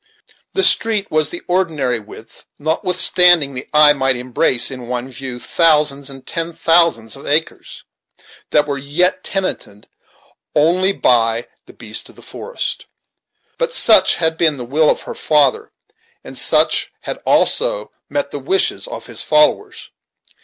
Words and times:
The 0.55 0.63
street 0.63 1.11
was 1.11 1.27
of 1.27 1.31
the 1.33 1.41
ordinary 1.47 1.99
width, 1.99 2.47
notwithstanding 2.57 3.53
the 3.53 3.69
eye 3.71 3.93
might 3.93 4.15
embrace, 4.15 4.71
in 4.71 4.87
one 4.87 5.11
view, 5.11 5.37
thousands 5.37 6.09
and 6.09 6.25
tens 6.25 6.55
of 6.55 6.59
thousands 6.59 7.15
of 7.15 7.27
acres, 7.27 7.85
that 8.49 8.65
were 8.65 8.79
yet 8.79 9.23
tenanted 9.23 9.89
only 10.55 10.91
by 10.91 11.45
the 11.67 11.73
beasts 11.73 12.09
of 12.09 12.15
the 12.15 12.23
forest. 12.23 12.87
But 13.59 13.75
such 13.75 14.15
had 14.15 14.39
been 14.39 14.57
the 14.57 14.65
will 14.65 14.89
of 14.89 15.03
her 15.03 15.13
father, 15.13 15.71
and 16.23 16.35
such 16.35 16.91
had 17.01 17.21
also 17.23 17.91
met 18.09 18.31
the 18.31 18.39
wishes 18.39 18.87
of 18.87 19.05
his 19.05 19.21
followers. 19.21 19.91